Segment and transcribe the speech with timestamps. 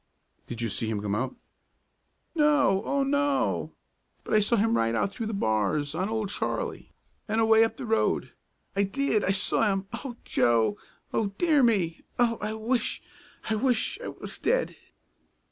[0.47, 1.35] "Did you see him come out?"
[2.33, 3.75] "No, oh, no!
[4.23, 6.91] But I saw him ride out through the bars on Old Charlie,
[7.27, 8.31] and away up the road.
[8.75, 9.85] I did, I saw him.
[10.03, 10.75] O Joe!
[11.13, 12.01] Oh, dear me!
[12.17, 12.99] Oh, I wish
[13.47, 14.75] I wish I was dead!"